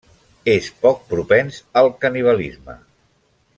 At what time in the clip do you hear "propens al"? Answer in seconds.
1.11-1.93